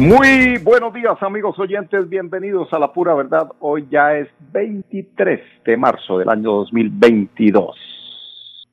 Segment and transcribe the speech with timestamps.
[0.00, 3.48] Muy buenos días amigos oyentes, bienvenidos a la pura verdad.
[3.60, 7.76] Hoy ya es 23 de marzo del año 2022.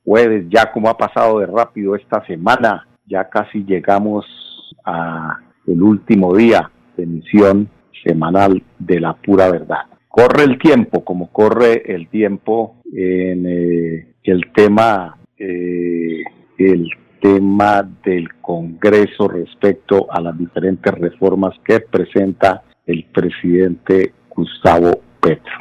[0.06, 4.24] Jueves, ya como ha pasado de rápido esta semana, ya casi llegamos
[4.86, 7.68] a el último día de emisión
[8.02, 9.84] semanal de la pura verdad.
[10.08, 16.22] Corre el tiempo, como corre el tiempo en eh, el tema eh,
[16.56, 25.52] el tema del Congreso respecto a las diferentes reformas que presenta el presidente Gustavo Petro.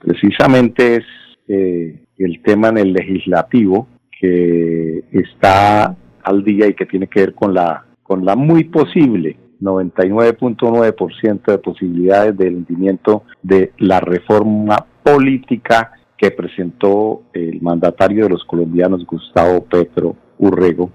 [0.00, 1.04] Precisamente es
[1.48, 3.88] eh, el tema en el legislativo
[4.20, 9.36] que está al día y que tiene que ver con la, con la muy posible
[9.60, 18.44] 99.9% de posibilidades de hundimiento de la reforma política que presentó el mandatario de los
[18.44, 20.90] colombianos Gustavo Petro Urrego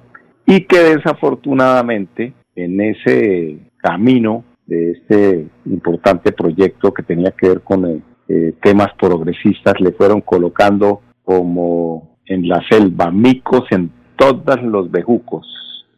[0.45, 7.85] y que desafortunadamente en ese camino de este importante proyecto que tenía que ver con
[7.85, 14.89] eh, eh, temas progresistas le fueron colocando como en la selva micos en todos los
[14.91, 15.45] bejucos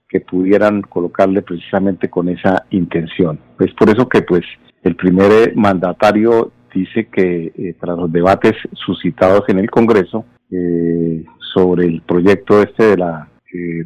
[0.08, 3.40] que pudieran colocarle precisamente con esa intención.
[3.60, 4.44] Es por eso que pues
[4.84, 10.26] el primer mandatario dice que eh, tras los debates suscitados en el Congreso
[11.54, 13.28] sobre el proyecto este de la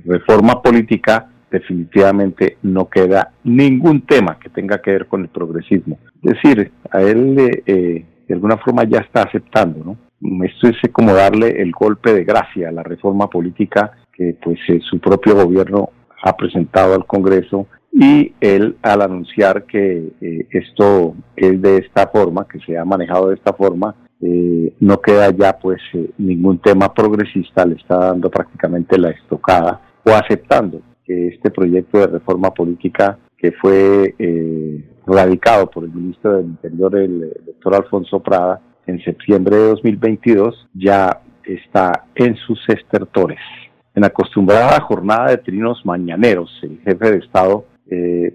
[0.05, 5.97] reforma política definitivamente no queda ningún tema que tenga que ver con el progresismo.
[6.23, 9.97] Es decir, a él eh, de alguna forma ya está aceptando, ¿no?
[10.43, 14.79] Esto es como darle el golpe de gracia a la reforma política que pues eh,
[14.81, 15.89] su propio gobierno
[16.23, 22.47] ha presentado al Congreso y él al anunciar que eh, esto es de esta forma,
[22.47, 26.91] que se ha manejado de esta forma, eh, no queda ya pues eh, ningún tema
[26.91, 33.19] progresista, le está dando prácticamente la estocada o aceptando que este proyecto de reforma política
[33.37, 39.55] que fue eh, radicado por el ministro del Interior, el doctor Alfonso Prada, en septiembre
[39.55, 43.39] de 2022, ya está en sus estertores.
[43.93, 47.65] En acostumbrada jornada de trinos mañaneros, el jefe de Estado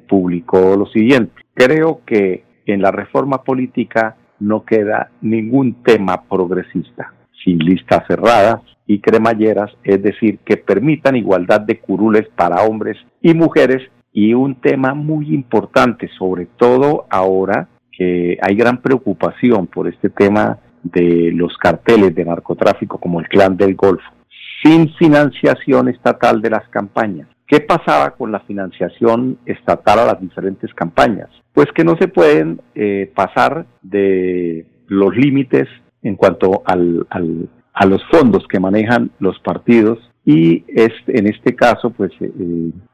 [0.09, 1.34] publicó lo siguiente.
[1.54, 7.12] Creo que en la reforma política no queda ningún tema progresista,
[7.44, 13.34] sin listas cerradas y cremalleras, es decir, que permitan igualdad de curules para hombres y
[13.34, 13.82] mujeres
[14.12, 20.58] y un tema muy importante, sobre todo ahora que hay gran preocupación por este tema
[20.82, 24.10] de los carteles de narcotráfico como el Clan del Golfo,
[24.62, 27.28] sin financiación estatal de las campañas.
[27.47, 31.28] ¿Qué pasaba con la financiación estatal a las diferentes campañas?
[31.53, 35.69] Pues que no se pueden eh, pasar de los límites
[36.02, 41.91] en cuanto al, a los fondos que manejan los partidos y es, en este caso,
[41.91, 42.31] pues eh,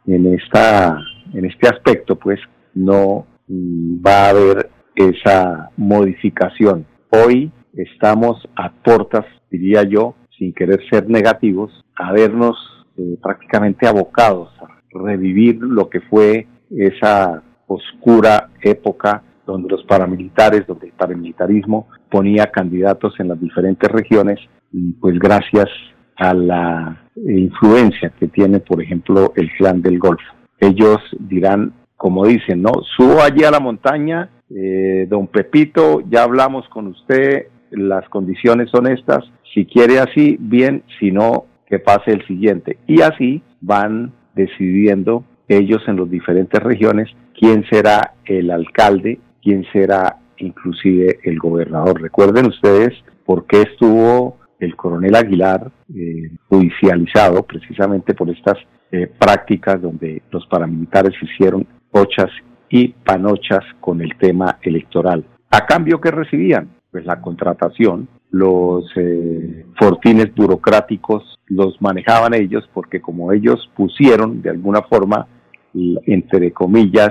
[0.06, 0.98] en, esta,
[1.34, 2.40] en este aspecto, pues
[2.74, 6.86] no va a haber esa modificación.
[7.10, 12.56] Hoy estamos a puertas, diría yo, sin querer ser negativos, a vernos
[12.98, 20.88] eh, prácticamente abocados a revivir lo que fue esa oscura época donde los paramilitares, donde
[20.88, 24.38] el paramilitarismo ponía candidatos en las diferentes regiones
[24.72, 25.68] y pues gracias
[26.16, 30.34] a la influencia que tiene, por ejemplo, el clan del Golfo.
[30.58, 32.72] Ellos dirán, como dicen, ¿no?
[32.96, 38.86] Subo allí a la montaña, eh, don Pepito, ya hablamos con usted, las condiciones son
[38.88, 42.78] estas, si quiere así, bien, si no, que pase el siguiente.
[42.86, 47.08] Y así van decidiendo ellos en las diferentes regiones
[47.38, 52.00] quién será el alcalde, quién será inclusive el gobernador.
[52.00, 52.94] Recuerden ustedes
[53.24, 58.58] por qué estuvo el coronel Aguilar eh, judicializado precisamente por estas
[58.90, 62.30] eh, prácticas donde los paramilitares hicieron ochas
[62.68, 65.24] y panochas con el tema electoral.
[65.50, 66.77] ¿A cambio que recibían?
[66.98, 68.08] Pues la contratación.
[68.32, 75.28] Los eh, fortines burocráticos los manejaban ellos porque como ellos pusieron de alguna forma,
[75.74, 77.10] entre comillas,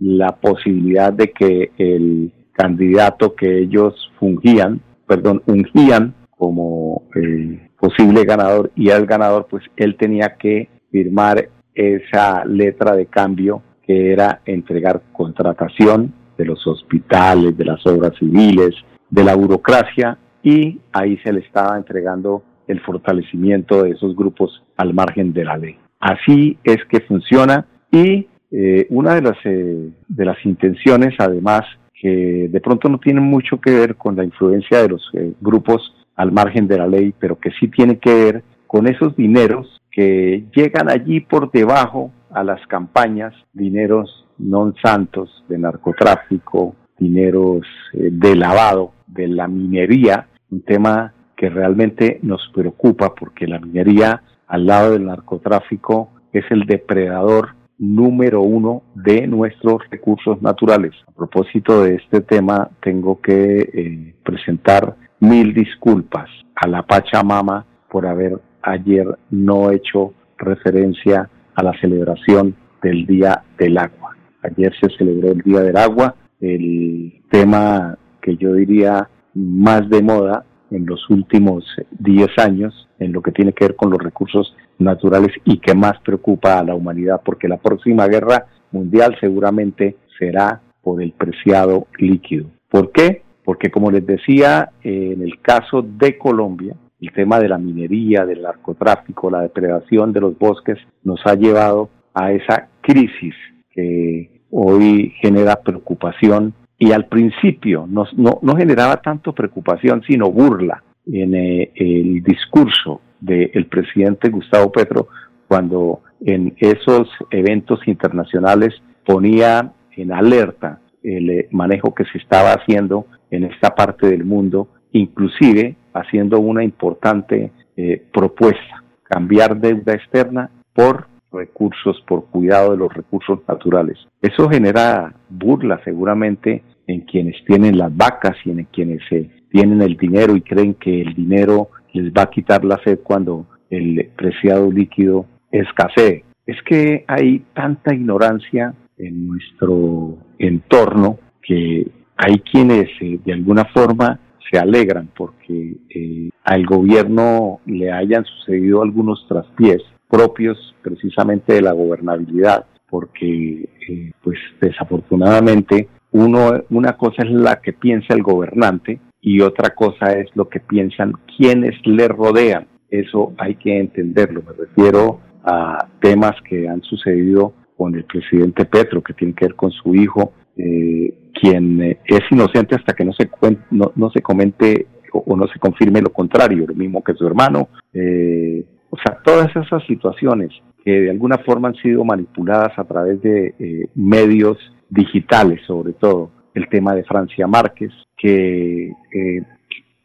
[0.00, 8.72] la posibilidad de que el candidato que ellos fungían, perdón, ungían como el posible ganador
[8.74, 15.00] y el ganador, pues él tenía que firmar esa letra de cambio que era entregar
[15.12, 18.74] contratación de los hospitales, de las obras civiles,
[19.10, 24.94] de la burocracia, y ahí se le estaba entregando el fortalecimiento de esos grupos al
[24.94, 25.76] margen de la ley.
[25.98, 31.62] Así es que funciona y eh, una de las, eh, de las intenciones, además,
[32.00, 35.94] que de pronto no tienen mucho que ver con la influencia de los eh, grupos
[36.14, 40.44] al margen de la ley, pero que sí tiene que ver con esos dineros que
[40.54, 47.62] llegan allí por debajo a las campañas, dineros non santos de narcotráfico, dineros
[47.92, 54.66] de lavado, de la minería, un tema que realmente nos preocupa porque la minería al
[54.66, 60.92] lado del narcotráfico es el depredador número uno de nuestros recursos naturales.
[61.06, 68.06] A propósito de este tema, tengo que eh, presentar mil disculpas a la Pachamama por
[68.06, 74.16] haber ayer no hecho referencia a la celebración del Día del Agua.
[74.42, 80.44] Ayer se celebró el Día del Agua, el tema que yo diría más de moda
[80.70, 81.64] en los últimos
[81.98, 85.98] 10 años en lo que tiene que ver con los recursos naturales y que más
[86.00, 92.46] preocupa a la humanidad, porque la próxima guerra mundial seguramente será por el preciado líquido.
[92.70, 93.22] ¿Por qué?
[93.44, 98.42] Porque como les decía, en el caso de Colombia, el tema de la minería, del
[98.42, 103.34] narcotráfico, la depredación de los bosques nos ha llevado a esa crisis
[103.70, 111.34] que hoy genera preocupación y al principio no, no, generaba tanto preocupación, sino burla en
[111.34, 115.08] eh, el discurso del presidente Gustavo Petro
[115.48, 118.74] cuando en esos eventos internacionales
[119.04, 124.68] ponía en alerta el eh, manejo que se estaba haciendo en esta parte del mundo,
[124.92, 132.92] inclusive haciendo una importante eh, propuesta, cambiar deuda externa por recursos, por cuidado de los
[132.92, 133.98] recursos naturales.
[134.22, 139.96] Eso genera burla seguramente en quienes tienen las vacas y en quienes se tienen el
[139.96, 144.70] dinero y creen que el dinero les va a quitar la sed cuando el preciado
[144.70, 146.24] líquido escasee.
[146.46, 154.18] Es que hay tanta ignorancia en nuestro entorno que hay quienes eh, de alguna forma
[154.50, 161.72] se alegran porque eh, al gobierno le hayan sucedido algunos traspiés propios precisamente de la
[161.72, 169.40] gobernabilidad, porque eh, pues desafortunadamente uno, una cosa es la que piensa el gobernante y
[169.40, 172.66] otra cosa es lo que piensan quienes le rodean.
[172.90, 174.42] Eso hay que entenderlo.
[174.42, 179.54] Me refiero a temas que han sucedido con el presidente Petro, que tiene que ver
[179.54, 183.30] con su hijo, eh, quien eh, es inocente hasta que no se,
[183.70, 187.68] no, no se comente o, no se confirme lo contrario, lo mismo que su hermano.
[187.92, 190.50] Eh, o sea, todas esas situaciones
[190.84, 194.56] que de alguna forma han sido manipuladas a través de medios
[194.88, 199.42] digitales sobre todo, el tema de Francia Márquez, que eh,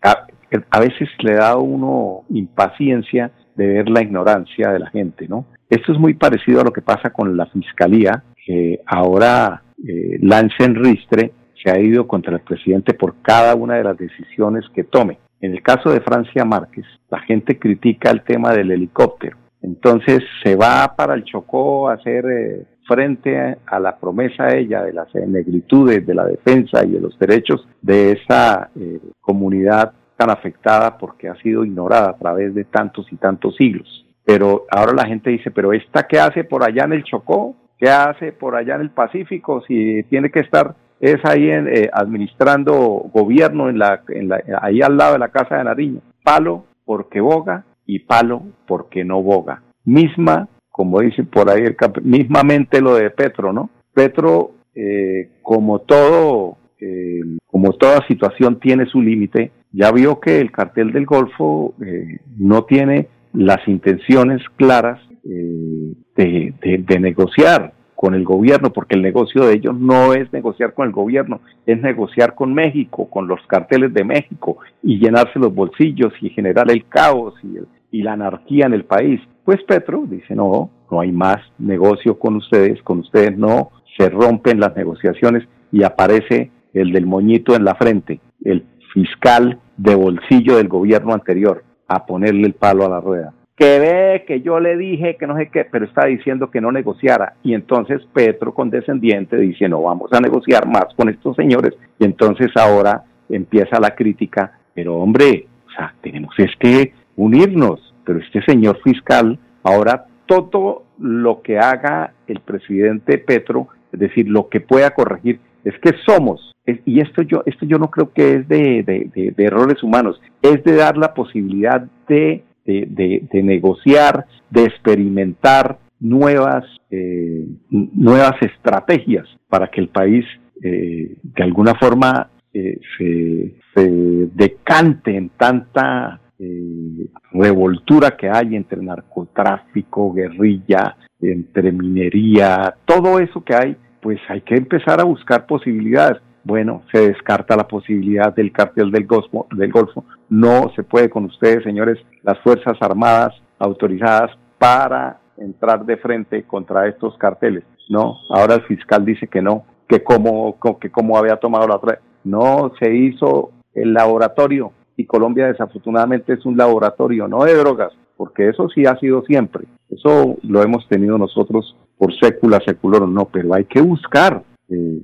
[0.01, 5.45] a, veces le da a uno impaciencia de ver la ignorancia de la gente, ¿no?
[5.69, 10.65] Esto es muy parecido a lo que pasa con la Fiscalía, que ahora eh, lanza
[10.65, 11.31] en ristre
[11.63, 15.17] se ha ido contra el presidente por cada una de las decisiones que tome.
[15.43, 19.35] En el caso de Francia Márquez, la gente critica el tema del helicóptero.
[19.61, 24.93] Entonces se va para el Chocó a hacer eh, frente a la promesa ella de
[24.93, 30.97] las negritudes, de la defensa y de los derechos de esa eh, comunidad tan afectada
[30.97, 34.05] porque ha sido ignorada a través de tantos y tantos siglos.
[34.23, 37.89] Pero ahora la gente dice, pero esta qué hace por allá en el Chocó, qué
[37.89, 40.73] hace por allá en el Pacífico, si tiene que estar
[41.03, 42.75] es ahí en, eh, administrando
[43.13, 46.01] gobierno en la, en la, ahí al lado de la casa de Nariño.
[46.23, 49.61] Palo porque boga y palo porque no boga.
[49.85, 53.69] Misma como dice por ahí, el mismamente lo de Petro, ¿no?
[53.93, 60.51] Petro, eh, como todo, eh, como toda situación tiene su límite, ya vio que el
[60.51, 67.72] cartel del Golfo eh, no tiene las intenciones claras de, de negociar
[68.03, 71.81] con el gobierno, porque el negocio de ellos no es negociar con el gobierno, es
[71.81, 76.85] negociar con México, con los carteles de México y llenarse los bolsillos y generar el
[76.89, 79.21] caos y el, y la anarquía en el país.
[79.45, 84.59] Pues Petro dice, no, no hay más negocio con ustedes, con ustedes no, se rompen
[84.59, 90.67] las negociaciones y aparece el del moñito en la frente, el fiscal de bolsillo del
[90.67, 93.33] gobierno anterior, a ponerle el palo a la rueda.
[93.55, 96.71] Que ve que yo le dije que no sé qué, pero está diciendo que no
[96.71, 97.33] negociara.
[97.43, 101.73] Y entonces Petro, condescendiente, dice, no, vamos a negociar más con estos señores.
[101.99, 108.41] Y entonces ahora empieza la crítica, pero hombre, o sea, tenemos este unirnos, pero este
[108.43, 114.91] señor fiscal ahora todo lo que haga el presidente Petro, es decir, lo que pueda
[114.91, 119.81] corregir, es que somos, y esto yo, esto yo no creo que es de, errores
[119.83, 129.69] humanos, es de dar la posibilidad de, negociar, de experimentar nuevas, eh, nuevas estrategias para
[129.69, 130.25] que el país
[130.61, 133.89] eh, de alguna forma eh, se, se,
[134.33, 143.55] decante en tanta eh, revoltura que hay entre narcotráfico, guerrilla, entre minería, todo eso que
[143.55, 146.21] hay, pues hay que empezar a buscar posibilidades.
[146.43, 150.05] Bueno, se descarta la posibilidad del cartel del Golfo, del Golfo.
[150.29, 156.87] No se puede con ustedes, señores, las Fuerzas Armadas autorizadas para entrar de frente contra
[156.87, 157.63] estos carteles.
[157.89, 161.99] No, ahora el fiscal dice que no, que como, que como había tomado la otra.
[162.23, 168.49] No, se hizo el laboratorio, y Colombia desafortunadamente es un laboratorio, no de drogas, porque
[168.49, 169.65] eso sí ha sido siempre.
[169.89, 174.99] Eso lo hemos tenido nosotros por sécula, secular, no, pero hay que buscar, eh,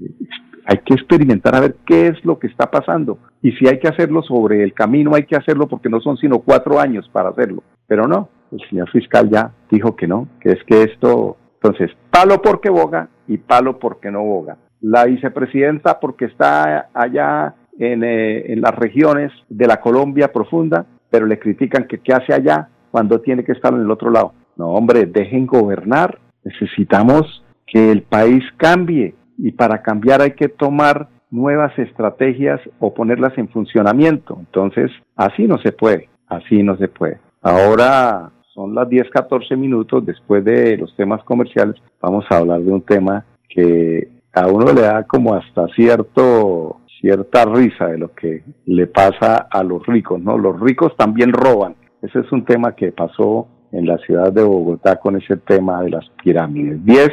[0.69, 3.17] hay que experimentar a ver qué es lo que está pasando.
[3.41, 6.39] Y si hay que hacerlo sobre el camino, hay que hacerlo porque no son sino
[6.39, 7.63] cuatro años para hacerlo.
[7.87, 12.39] Pero no, el señor fiscal ya dijo que no, que es que esto, entonces, palo
[12.43, 14.57] porque boga y palo porque no boga.
[14.81, 21.39] La vicepresidenta porque está allá eh, en, las regiones de la Colombia profunda, pero le
[21.39, 24.33] critican que qué hace allá cuando tiene que estar en el otro lado.
[24.55, 26.19] No, hombre, dejen gobernar.
[26.43, 33.37] Necesitamos que el país cambie y para cambiar hay que tomar nuevas estrategias o ponerlas
[33.37, 34.37] en funcionamiento.
[34.39, 37.19] Entonces, así no se puede, así no se puede.
[37.41, 41.75] Ahora son las 10, 14 minutos después de los temas comerciales.
[42.01, 47.45] Vamos a hablar de un tema que a uno le da como hasta cierto cierta
[47.45, 50.37] risa de lo que le pasa a los ricos, ¿no?
[50.37, 51.75] Los ricos también roban.
[52.01, 55.91] Ese es un tema que pasó en la ciudad de Bogotá con ese tema de
[55.91, 56.83] las pirámides.
[56.83, 57.09] 10,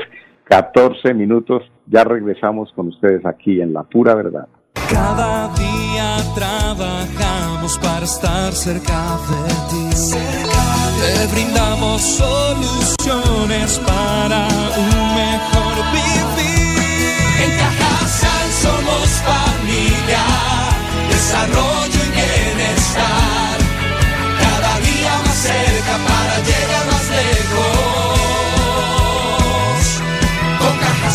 [0.48, 4.46] 14 minutos, ya regresamos con ustedes aquí en La Pura Verdad.
[4.88, 9.86] Cada día trabajamos para estar cerca de ti.
[11.00, 14.46] Te brindamos soluciones para
[14.78, 17.16] un mejor vivir.
[17.42, 20.24] En Cajasal somos familia,
[21.10, 23.58] desarrollo y bienestar.
[24.40, 27.75] Cada día más cerca para llegar más lejos.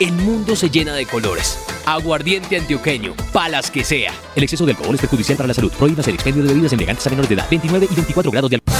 [0.00, 1.64] el mundo se llena de colores.
[1.86, 4.12] Aguardiente antioqueño, palas que sea.
[4.36, 5.72] El exceso de alcohol es perjudicial para la salud.
[5.76, 7.46] Prohíbas el expendio de bebidas elegantes a menores de edad.
[7.50, 8.74] 29 y 24 grados de alcohol.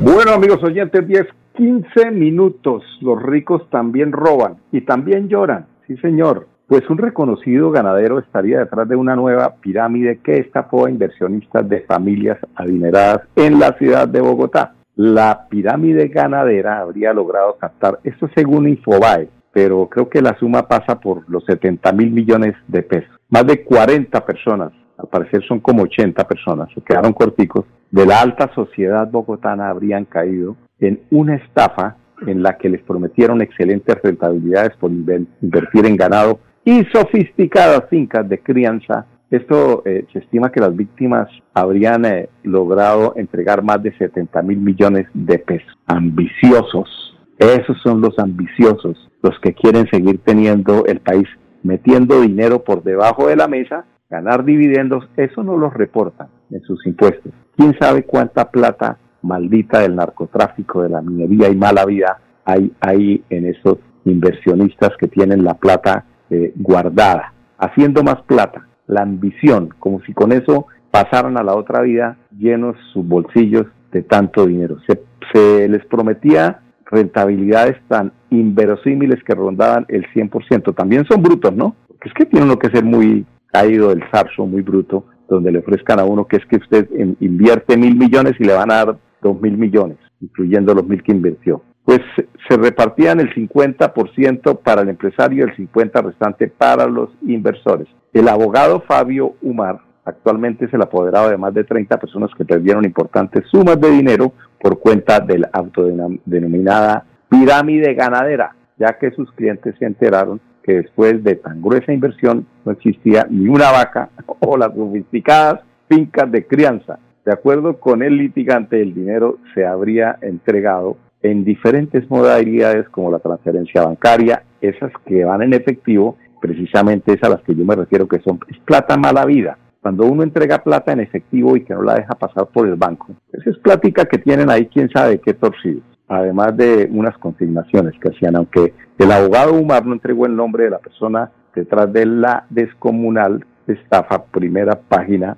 [0.00, 1.26] Bueno, amigos oyentes, 10
[1.56, 2.82] 15 minutos.
[3.00, 5.66] Los ricos también roban y también lloran.
[5.86, 6.48] Sí, señor.
[6.66, 11.80] Pues un reconocido ganadero estaría detrás de una nueva pirámide que estafó a inversionistas de
[11.82, 14.72] familias adineradas en la ciudad de Bogotá.
[14.94, 21.00] La pirámide ganadera habría logrado captar, esto según Infobae, pero creo que la suma pasa
[21.00, 23.10] por los 70 mil millones de pesos.
[23.30, 28.20] Más de 40 personas, al parecer son como 80 personas, se quedaron corticos, de la
[28.20, 31.96] alta sociedad bogotana habrían caído en una estafa
[32.26, 38.38] en la que les prometieron excelentes rentabilidades por invertir en ganado y sofisticadas fincas de
[38.38, 39.06] crianza.
[39.32, 44.58] Esto eh, se estima que las víctimas habrían eh, logrado entregar más de 70 mil
[44.58, 45.72] millones de pesos.
[45.86, 47.16] Ambiciosos.
[47.38, 51.26] Esos son los ambiciosos, los que quieren seguir teniendo el país
[51.62, 55.08] metiendo dinero por debajo de la mesa, ganar dividendos.
[55.16, 57.32] Eso no los reportan en sus impuestos.
[57.56, 63.24] ¿Quién sabe cuánta plata maldita del narcotráfico, de la minería y mala vida hay, hay
[63.30, 70.00] en esos inversionistas que tienen la plata eh, guardada, haciendo más plata, la ambición, como
[70.02, 74.78] si con eso pasaran a la otra vida llenos sus bolsillos de tanto dinero.
[74.86, 80.74] Se, se les prometía rentabilidades tan inverosímiles que rondaban el 100%.
[80.74, 81.74] También son brutos, ¿no?
[81.88, 85.60] Porque es que tiene uno que ser muy caído del zarzo, muy bruto, donde le
[85.60, 86.88] ofrezcan a uno que es que usted
[87.20, 91.12] invierte mil millones y le van a dar dos mil millones, incluyendo los mil que
[91.12, 91.62] invirtió.
[91.84, 92.00] Pues
[92.48, 97.88] se repartían el 50% para el empresario y el 50% restante para los inversores.
[98.12, 102.84] El abogado Fabio Umar actualmente es el apoderado de más de 30 personas que perdieron
[102.84, 109.74] importantes sumas de dinero por cuenta de la autodenominada pirámide ganadera, ya que sus clientes
[109.78, 114.10] se enteraron que después de tan gruesa inversión no existía ni una vaca
[114.40, 116.98] o las sofisticadas fincas de crianza.
[117.24, 123.18] De acuerdo con el litigante, el dinero se habría entregado en diferentes modalidades como la
[123.18, 128.08] transferencia bancaria, esas que van en efectivo, precisamente esas a las que yo me refiero
[128.08, 129.58] que son es plata mala vida.
[129.80, 133.08] Cuando uno entrega plata en efectivo y que no la deja pasar por el banco,
[133.32, 138.10] esa es plática que tienen ahí quién sabe qué torcido además de unas consignaciones que
[138.10, 142.44] hacían, aunque el abogado Umar no entregó el nombre de la persona detrás de la
[142.50, 145.36] descomunal estafa, primera página,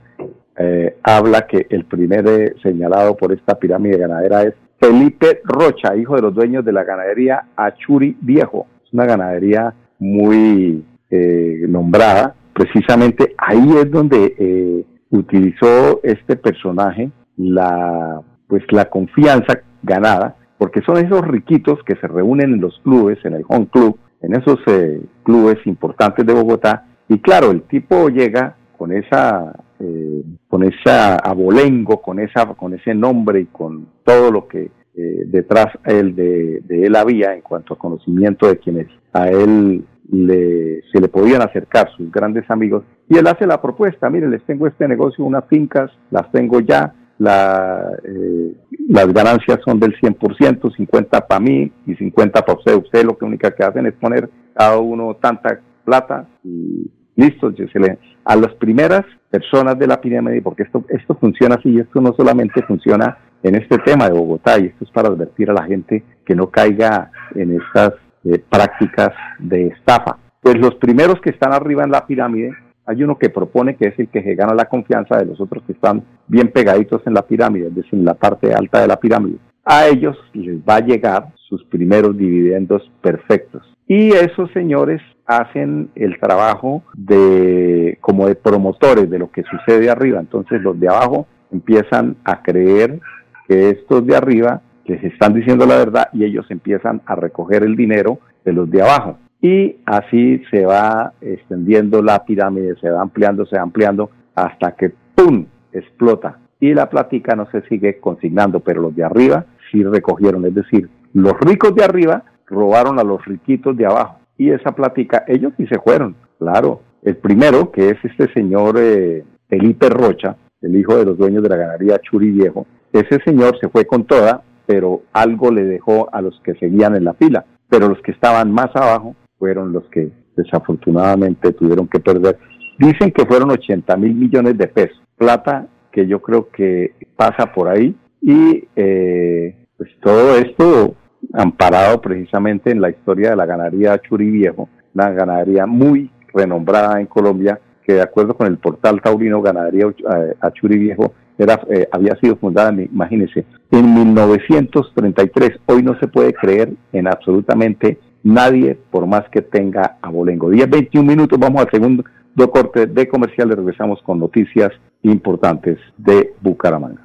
[0.57, 4.55] eh, habla que el primer eh, señalado por esta pirámide ganadera es
[4.87, 8.67] Felipe Rocha, hijo de los dueños de la ganadería Achuri Viejo.
[8.85, 12.35] Es una ganadería muy eh, nombrada.
[12.53, 21.27] Precisamente ahí es donde utilizó este personaje la pues la confianza ganada porque son esos
[21.27, 25.59] riquitos que se reúnen en los clubes, en el home club, en esos eh, clubes
[25.67, 32.21] importantes de Bogotá, y claro, el tipo llega con esa, eh, con esa abolengo, con
[32.21, 37.41] esa, con ese nombre y con todo lo que eh, detrás de, él había en
[37.41, 42.85] cuanto a conocimiento de quienes a él le, se le podían acercar sus grandes amigos
[43.09, 46.95] y él hace la propuesta, miren, les tengo este negocio, unas fincas, las tengo ya,
[47.19, 48.55] la, eh,
[48.89, 52.77] las ganancias son del 100%, 50 para mí y 50 para usted.
[52.77, 57.51] Usted lo que única que hacen es poner cada uno tanta plata y listo.
[57.51, 62.01] Le, a las primeras personas de la pirámide, porque esto, esto funciona así y esto
[62.01, 65.65] no solamente funciona en este tema de Bogotá y esto es para advertir a la
[65.65, 67.95] gente que no caiga en estas
[68.25, 70.19] eh, prácticas de estafa.
[70.41, 72.53] Pues los primeros que están arriba en la pirámide
[72.87, 75.73] hay uno que propone que es el que gana la confianza de los otros que
[75.73, 79.39] están bien pegaditos en la pirámide, es decir, en la parte alta de la pirámide.
[79.65, 83.63] A ellos les va a llegar sus primeros dividendos perfectos.
[83.87, 90.21] Y esos señores hacen el trabajo de como de promotores de lo que sucede arriba.
[90.21, 93.01] Entonces los de abajo empiezan a creer
[93.49, 97.77] que estos de arriba les están diciendo la verdad y ellos empiezan a recoger el
[97.77, 103.47] dinero de los de abajo y así se va extendiendo la pirámide, se va ampliando,
[103.47, 105.47] se va ampliando hasta que ¡pum!
[105.73, 110.55] explota y la plática no se sigue consignando, pero los de arriba sí recogieron, es
[110.55, 115.53] decir, los ricos de arriba robaron a los riquitos de abajo y esa plática, ellos
[115.57, 116.81] sí se fueron, claro.
[117.03, 121.49] El primero, que es este señor eh, Felipe Rocha, el hijo de los dueños de
[121.51, 126.23] la ganadería Churi Viejo, ese señor se fue con toda, pero algo le dejó a
[126.23, 130.11] los que seguían en la fila, pero los que estaban más abajo fueron los que
[130.37, 132.39] desafortunadamente tuvieron que perder.
[132.79, 137.69] Dicen que fueron 80 mil millones de pesos, plata que yo creo que pasa por
[137.69, 140.95] ahí y eh, pues todo esto
[141.33, 147.07] amparado precisamente en la historia de la ganadería Churi Viejo, una ganadería muy renombrada en
[147.07, 152.17] Colombia que de acuerdo con el portal taurino Ganadería eh, Achuri Viejo era, eh, había
[152.17, 155.61] sido fundada, imagínense, en 1933.
[155.67, 160.49] Hoy no se puede creer en absolutamente nadie, por más que tenga abolengo.
[160.49, 162.05] 10, 21 minutos, vamos al segundo
[162.51, 164.71] corte de comercial y regresamos con noticias
[165.03, 167.05] importantes de Bucaramanga.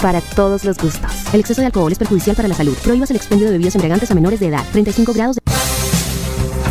[0.00, 1.32] para todos los gustos.
[1.34, 2.76] El exceso de alcohol es perjudicial para la salud.
[2.84, 4.62] Prohíbas el expendio de bebidas embriagantes a menores de edad.
[4.72, 5.38] 35 grados.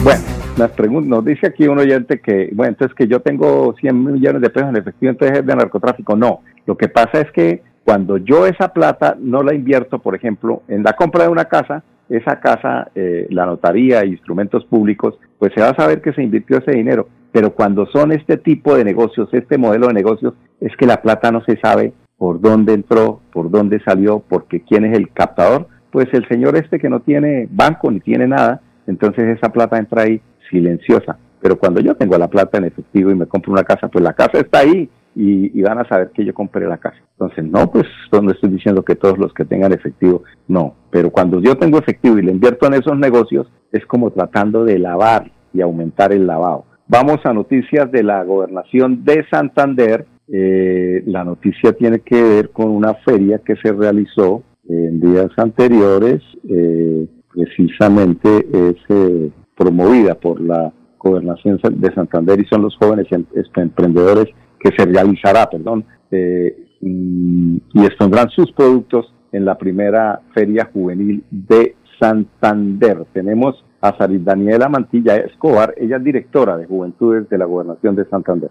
[0.04, 0.24] Bueno,
[0.58, 4.50] las nos dice aquí un oyente que, bueno, entonces que yo tengo 100 millones de
[4.50, 6.16] pesos en efectivo, entonces es de narcotráfico.
[6.16, 10.64] No, lo que pasa es que cuando yo esa plata no la invierto, por ejemplo,
[10.68, 15.52] en la compra de una casa, esa casa, eh, la notaría e instrumentos públicos, pues
[15.54, 17.08] se va a saber que se invirtió ese dinero.
[17.32, 21.32] Pero cuando son este tipo de negocios, este modelo de negocios, es que la plata
[21.32, 25.68] no se sabe por dónde entró, por dónde salió, porque quién es el captador.
[25.92, 30.04] Pues el señor este que no tiene banco ni tiene nada, entonces esa plata entra
[30.04, 31.18] ahí silenciosa.
[31.42, 34.14] Pero cuando yo tengo la plata en efectivo y me compro una casa, pues la
[34.14, 36.98] casa está ahí y, van a saber que yo compré la casa.
[37.14, 41.42] Entonces, no, pues no estoy diciendo que todos los que tengan efectivo, no, pero cuando
[41.42, 45.62] yo tengo efectivo y le invierto en esos negocios, es como tratando de lavar y
[45.62, 46.66] aumentar el lavado.
[46.88, 50.06] Vamos a noticias de la gobernación de Santander.
[50.30, 56.22] Eh, la noticia tiene que ver con una feria que se realizó en días anteriores,
[56.50, 63.24] eh, precisamente es eh, promovida por la gobernación de Santander y son los jóvenes em,
[63.36, 64.28] este, emprendedores
[64.60, 71.76] que se realizará, perdón, mm, y expondrán sus productos en la primera feria juvenil de
[72.00, 73.06] Santander.
[73.14, 78.06] Tenemos a Saris Daniela Mantilla Escobar, ella es directora de Juventudes de la Gobernación de
[78.06, 78.50] Santander.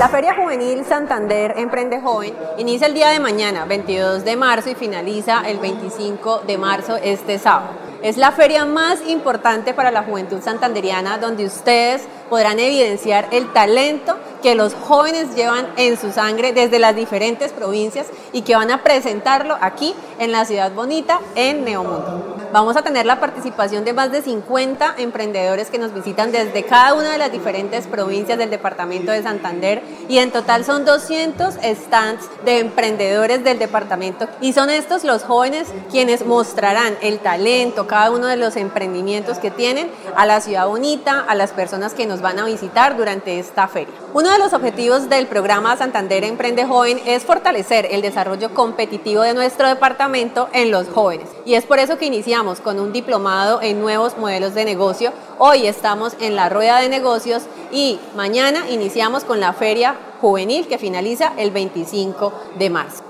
[0.00, 4.74] La Feria Juvenil Santander Emprende Joven inicia el día de mañana, 22 de marzo, y
[4.74, 7.72] finaliza el 25 de marzo este sábado.
[8.02, 14.16] Es la feria más importante para la juventud santanderiana donde ustedes podrán evidenciar el talento
[14.42, 18.82] que los jóvenes llevan en su sangre desde las diferentes provincias y que van a
[18.82, 22.36] presentarlo aquí en la ciudad bonita en Neomundo.
[22.52, 26.94] Vamos a tener la participación de más de 50 emprendedores que nos visitan desde cada
[26.94, 32.28] una de las diferentes provincias del departamento de Santander y en total son 200 stands
[32.44, 38.26] de emprendedores del departamento y son estos los jóvenes quienes mostrarán el talento, cada uno
[38.26, 42.40] de los emprendimientos que tienen a la ciudad bonita, a las personas que nos van
[42.40, 43.94] a visitar durante esta feria.
[44.12, 49.34] Uno de los objetivos del programa Santander Emprende Joven es fortalecer el desarrollo competitivo de
[49.34, 53.80] nuestro departamento en los jóvenes y es por eso que iniciamos con un diplomado en
[53.80, 55.10] nuevos modelos de negocio.
[55.38, 60.78] Hoy estamos en la rueda de negocios y mañana iniciamos con la feria juvenil que
[60.78, 63.02] finaliza el 25 de marzo.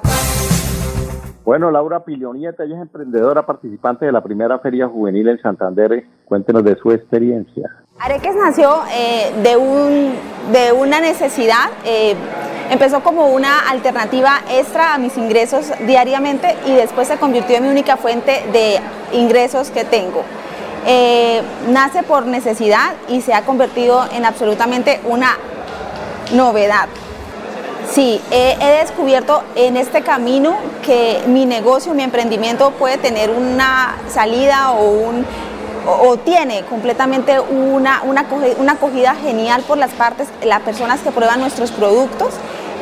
[1.45, 6.05] Bueno, Laura Pilionieta, ella es emprendedora participante de la primera feria juvenil en Santander.
[6.25, 7.69] Cuéntenos de su experiencia.
[8.03, 10.15] Areques nació eh, de, un,
[10.53, 11.69] de una necesidad.
[11.85, 12.15] Eh,
[12.71, 17.69] empezó como una alternativa extra a mis ingresos diariamente y después se convirtió en mi
[17.69, 18.81] única fuente de
[19.13, 20.23] ingresos que tengo.
[20.87, 25.37] Eh, nace por necesidad y se ha convertido en absolutamente una
[26.33, 26.89] novedad.
[27.93, 34.71] Sí, he, descubierto en este camino que mi negocio, mi emprendimiento puede tener una salida
[34.71, 35.27] o, un,
[35.87, 38.27] o, tiene completamente una, una,
[38.59, 42.35] una, acogida genial por las partes, las personas que prueban nuestros productos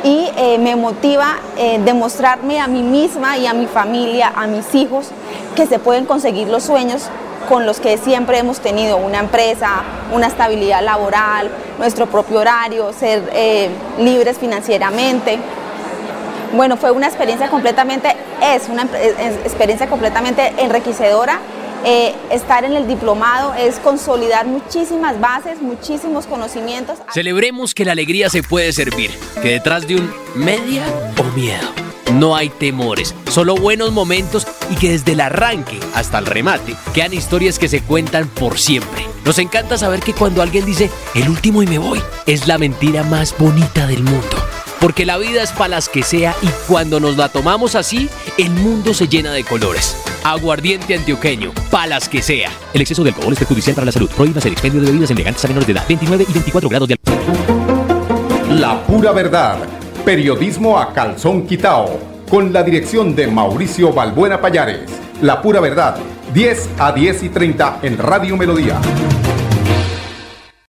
[0.03, 4.73] y eh, me motiva eh, demostrarme a mí misma y a mi familia, a mis
[4.75, 5.09] hijos,
[5.55, 7.09] que se pueden conseguir los sueños
[7.47, 9.83] con los que siempre hemos tenido, una empresa,
[10.13, 15.39] una estabilidad laboral, nuestro propio horario, ser eh, libres financieramente.
[16.53, 21.39] Bueno, fue una experiencia completamente, es una experiencia completamente enriquecedora
[21.85, 26.97] eh, estar en el diplomado es consolidar muchísimas bases, muchísimos conocimientos.
[27.13, 29.11] Celebremos que la alegría se puede servir,
[29.41, 30.83] que detrás de un media
[31.17, 31.69] o miedo
[32.13, 37.13] no hay temores, solo buenos momentos y que desde el arranque hasta el remate quedan
[37.13, 39.05] historias que se cuentan por siempre.
[39.25, 43.03] Nos encanta saber que cuando alguien dice el último y me voy, es la mentira
[43.03, 44.37] más bonita del mundo.
[44.79, 48.49] Porque la vida es para las que sea y cuando nos la tomamos así, el
[48.51, 49.95] mundo se llena de colores.
[50.23, 52.51] Aguardiente antioqueño, palas que sea.
[52.73, 54.09] El exceso de alcohol es perjudicial para la salud.
[54.09, 55.85] Prohíbas el expendio de bebidas elegantes a menores de edad.
[55.87, 58.59] 29 y 24 grados de alcohol.
[58.59, 59.57] La pura verdad.
[60.03, 61.99] Periodismo a calzón quitao.
[62.29, 64.89] Con la dirección de Mauricio Balbuena Payares.
[65.21, 65.97] La pura verdad.
[66.33, 68.79] 10 a 10 y 30 en Radio Melodía.